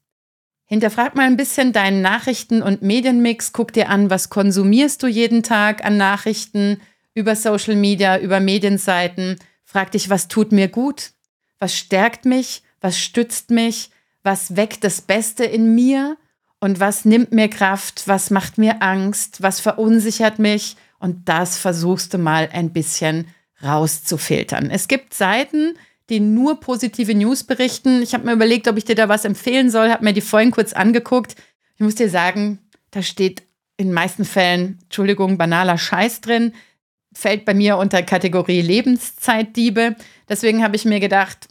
Hinterfrag 0.65 1.15
mal 1.15 1.25
ein 1.25 1.35
bisschen 1.35 1.73
deinen 1.73 2.03
Nachrichten- 2.03 2.61
und 2.61 2.83
Medienmix. 2.83 3.53
Guck 3.53 3.73
dir 3.73 3.89
an, 3.89 4.11
was 4.11 4.29
konsumierst 4.29 5.01
du 5.01 5.07
jeden 5.07 5.41
Tag 5.41 5.83
an 5.83 5.97
Nachrichten 5.97 6.79
über 7.15 7.35
Social 7.35 7.75
Media, 7.75 8.19
über 8.19 8.39
Medienseiten. 8.39 9.39
Frag 9.63 9.91
dich, 9.93 10.11
was 10.11 10.27
tut 10.27 10.51
mir 10.51 10.67
gut? 10.67 11.13
Was 11.57 11.75
stärkt 11.75 12.25
mich? 12.25 12.61
Was 12.79 12.99
stützt 12.99 13.49
mich? 13.49 13.89
Was 14.21 14.55
weckt 14.55 14.83
das 14.83 15.01
Beste 15.01 15.43
in 15.43 15.73
mir? 15.73 16.17
Und 16.59 16.79
was 16.79 17.03
nimmt 17.03 17.31
mir 17.31 17.49
Kraft? 17.49 18.07
Was 18.07 18.29
macht 18.29 18.59
mir 18.59 18.83
Angst? 18.83 19.41
Was 19.41 19.59
verunsichert 19.59 20.37
mich? 20.37 20.75
Und 20.99 21.27
das 21.27 21.57
versuchst 21.57 22.13
du 22.13 22.19
mal 22.19 22.47
ein 22.53 22.73
bisschen 22.73 23.25
rauszufiltern. 23.63 24.69
Es 24.69 24.87
gibt 24.87 25.13
Seiten, 25.13 25.77
die 26.09 26.19
nur 26.19 26.59
positive 26.59 27.13
News 27.15 27.43
berichten. 27.43 28.01
Ich 28.01 28.13
habe 28.13 28.25
mir 28.25 28.33
überlegt, 28.33 28.67
ob 28.67 28.77
ich 28.77 28.85
dir 28.85 28.95
da 28.95 29.09
was 29.09 29.25
empfehlen 29.25 29.69
soll, 29.69 29.89
habe 29.89 30.05
mir 30.05 30.13
die 30.13 30.21
vorhin 30.21 30.51
kurz 30.51 30.73
angeguckt. 30.73 31.35
Ich 31.75 31.81
muss 31.81 31.95
dir 31.95 32.09
sagen, 32.09 32.59
da 32.91 33.01
steht 33.01 33.43
in 33.77 33.93
meisten 33.93 34.25
Fällen, 34.25 34.79
Entschuldigung, 34.83 35.37
banaler 35.37 35.77
Scheiß 35.77 36.21
drin, 36.21 36.53
fällt 37.13 37.45
bei 37.45 37.53
mir 37.53 37.77
unter 37.77 38.01
Kategorie 38.03 38.61
Lebenszeitdiebe. 38.61 39.95
Deswegen 40.29 40.63
habe 40.63 40.75
ich 40.75 40.85
mir 40.85 40.99
gedacht, 40.99 41.47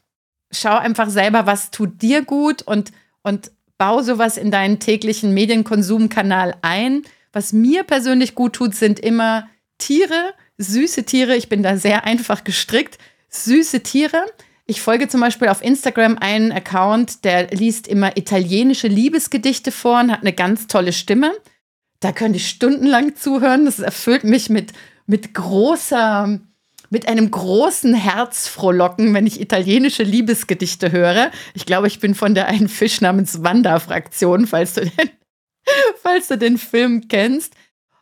schau 0.50 0.76
einfach 0.76 1.08
selber, 1.08 1.46
was 1.46 1.70
tut 1.70 2.02
dir 2.02 2.24
gut 2.24 2.62
und, 2.62 2.92
und 3.22 3.50
bau 3.78 4.02
sowas 4.02 4.36
in 4.36 4.50
deinen 4.50 4.80
täglichen 4.80 5.34
Medienkonsumkanal 5.34 6.56
ein. 6.62 7.02
Was 7.32 7.52
mir 7.52 7.84
persönlich 7.84 8.34
gut 8.34 8.54
tut, 8.54 8.74
sind 8.74 8.98
immer 8.98 9.48
Tiere, 9.78 10.34
süße 10.58 11.04
Tiere. 11.04 11.36
Ich 11.36 11.48
bin 11.48 11.62
da 11.62 11.76
sehr 11.76 12.04
einfach 12.04 12.44
gestrickt. 12.44 12.98
Süße 13.28 13.82
Tiere. 13.82 14.24
Ich 14.66 14.80
folge 14.80 15.06
zum 15.06 15.20
Beispiel 15.20 15.48
auf 15.48 15.62
Instagram 15.62 16.18
einen 16.18 16.50
Account, 16.50 17.24
der 17.24 17.48
liest 17.48 17.86
immer 17.86 18.16
italienische 18.16 18.88
Liebesgedichte 18.88 19.70
vor 19.70 20.00
und 20.00 20.10
hat 20.10 20.22
eine 20.22 20.32
ganz 20.32 20.66
tolle 20.66 20.92
Stimme. 20.92 21.32
Da 22.00 22.10
könnte 22.10 22.38
ich 22.38 22.48
stundenlang 22.48 23.14
zuhören. 23.14 23.64
Das 23.64 23.78
erfüllt 23.78 24.24
mich 24.24 24.50
mit, 24.50 24.72
mit 25.06 25.34
großer, 25.34 26.40
mit 26.90 27.08
einem 27.08 27.30
großen 27.30 27.94
Herzfrohlocken, 27.94 29.14
wenn 29.14 29.26
ich 29.26 29.40
italienische 29.40 30.02
Liebesgedichte 30.02 30.90
höre. 30.90 31.30
Ich 31.54 31.64
glaube, 31.64 31.86
ich 31.86 32.00
bin 32.00 32.16
von 32.16 32.34
der 32.34 32.48
einen 32.48 32.68
Fisch 32.68 33.00
namens 33.00 33.44
Wanda-Fraktion, 33.44 34.48
falls 34.48 34.74
du 34.74 34.80
den, 34.82 35.10
falls 36.02 36.26
du 36.26 36.36
den 36.36 36.58
Film 36.58 37.06
kennst. 37.06 37.54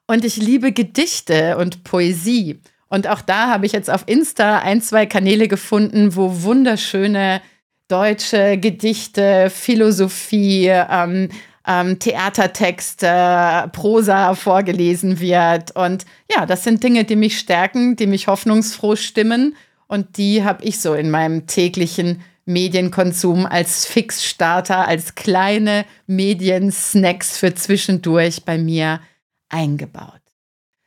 Und 0.06 0.24
ich 0.24 0.36
liebe 0.36 0.72
Gedichte 0.72 1.56
und 1.56 1.82
Poesie. 1.84 2.60
Und 2.88 3.08
auch 3.08 3.22
da 3.22 3.48
habe 3.48 3.64
ich 3.66 3.72
jetzt 3.72 3.90
auf 3.90 4.04
Insta 4.06 4.58
ein, 4.58 4.82
zwei 4.82 5.06
Kanäle 5.06 5.48
gefunden, 5.48 6.14
wo 6.14 6.42
wunderschöne 6.42 7.40
deutsche 7.88 8.58
Gedichte, 8.58 9.50
Philosophie, 9.50 10.68
ähm, 10.68 11.30
ähm, 11.66 11.98
Theatertexte, 11.98 13.70
Prosa 13.72 14.34
vorgelesen 14.34 15.20
wird. 15.20 15.74
Und 15.74 16.04
ja, 16.30 16.44
das 16.44 16.64
sind 16.64 16.82
Dinge, 16.82 17.04
die 17.04 17.16
mich 17.16 17.38
stärken, 17.38 17.96
die 17.96 18.06
mich 18.06 18.26
hoffnungsfroh 18.26 18.96
stimmen. 18.96 19.56
Und 19.86 20.18
die 20.18 20.44
habe 20.44 20.64
ich 20.64 20.80
so 20.80 20.94
in 20.94 21.10
meinem 21.10 21.46
täglichen 21.46 22.22
Medienkonsum 22.44 23.46
als 23.46 23.86
Fixstarter, 23.86 24.86
als 24.86 25.14
kleine 25.14 25.86
Mediensnacks 26.06 27.38
für 27.38 27.54
zwischendurch 27.54 28.44
bei 28.44 28.58
mir 28.58 29.00
eingebaut. 29.54 30.20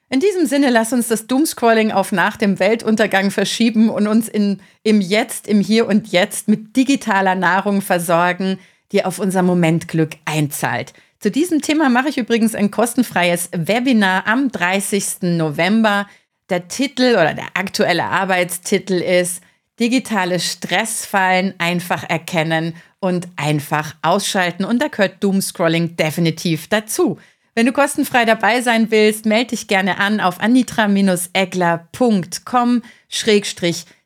In 0.10 0.19
diesem 0.19 0.45
Sinne, 0.45 0.69
lass 0.69 0.93
uns 0.93 1.08
das 1.08 1.27
Doomscrolling 1.27 1.91
auf 1.91 2.12
nach 2.12 2.38
dem 2.38 2.60
Weltuntergang 2.60 3.32
verschieben 3.32 3.89
und 3.89 4.08
uns 4.08 4.30
in, 4.30 4.62
im 4.84 5.01
Jetzt, 5.01 5.47
im 5.47 5.60
Hier 5.60 5.88
und 5.88 6.08
Jetzt 6.10 6.47
mit 6.47 6.75
digitaler 6.75 7.36
Nahrung 7.36 7.82
versorgen, 7.82 8.60
die 8.91 9.03
auf 9.03 9.19
unser 9.19 9.41
Momentglück 9.41 10.15
einzahlt. 10.23 10.93
Zu 11.19 11.30
diesem 11.32 11.62
Thema 11.62 11.89
mache 11.89 12.10
ich 12.10 12.17
übrigens 12.17 12.56
ein 12.56 12.71
kostenfreies 12.71 13.49
Webinar 13.51 14.27
am 14.27 14.49
30. 14.49 15.38
November. 15.38 16.08
Der 16.49 16.69
Titel 16.69 17.13
oder 17.13 17.34
der 17.34 17.47
aktuelle 17.56 18.06
Arbeitstitel 18.06 18.93
ist 18.93 19.41
Digitale 19.80 20.39
Stressfallen 20.39 21.53
einfach 21.58 22.03
erkennen 22.10 22.75
und 22.99 23.27
einfach 23.36 23.95
ausschalten. 24.01 24.63
Und 24.63 24.82
da 24.82 24.88
gehört 24.88 25.23
Doomscrolling 25.23 25.97
definitiv 25.97 26.67
dazu. 26.67 27.19
Wenn 27.57 27.65
du 27.65 27.71
kostenfrei 27.71 28.23
dabei 28.23 28.61
sein 28.61 28.91
willst, 28.91 29.25
melde 29.25 29.47
dich 29.47 29.67
gerne 29.67 29.97
an 29.97 30.19
auf 30.19 30.39
anitra-egler.com 30.39 32.83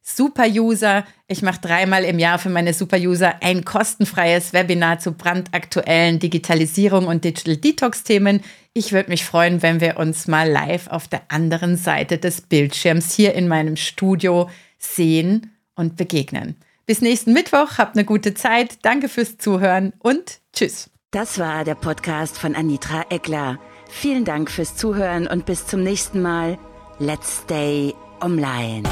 Super-User. 0.01 1.05
Ich 1.27 1.41
mache 1.41 1.59
dreimal 1.59 2.05
im 2.05 2.17
Jahr 2.17 2.39
für 2.39 2.47
meine 2.47 2.73
Super-User 2.73 3.43
ein 3.43 3.65
kostenfreies 3.65 4.53
Webinar 4.53 4.99
zu 4.99 5.11
brandaktuellen 5.11 6.19
Digitalisierung 6.19 7.07
und 7.07 7.25
Digital 7.25 7.57
Detox-Themen. 7.57 8.39
Ich 8.71 8.93
würde 8.93 9.09
mich 9.09 9.25
freuen, 9.25 9.61
wenn 9.61 9.81
wir 9.81 9.97
uns 9.97 10.29
mal 10.29 10.49
live 10.49 10.87
auf 10.87 11.09
der 11.09 11.23
anderen 11.27 11.75
Seite 11.75 12.19
des 12.19 12.39
Bildschirms 12.39 13.13
hier 13.13 13.33
in 13.33 13.49
meinem 13.49 13.75
Studio 13.75 14.49
sehen 14.77 15.51
und 15.75 15.97
begegnen. 15.97 16.55
Bis 16.85 17.01
nächsten 17.01 17.33
Mittwoch, 17.33 17.77
habt 17.77 17.97
eine 17.97 18.05
gute 18.05 18.33
Zeit. 18.33 18.77
Danke 18.83 19.09
fürs 19.09 19.37
Zuhören 19.37 19.91
und 19.99 20.39
tschüss. 20.53 20.90
Das 21.11 21.39
war 21.39 21.65
der 21.65 21.75
Podcast 21.75 22.39
von 22.39 22.55
Anitra 22.55 23.03
Eckler. 23.09 23.59
Vielen 23.89 24.23
Dank 24.23 24.49
fürs 24.49 24.77
Zuhören 24.77 25.27
und 25.27 25.45
bis 25.45 25.67
zum 25.67 25.83
nächsten 25.83 26.21
Mal. 26.21 26.57
Let's 26.99 27.41
stay 27.43 27.93
online. 28.21 28.83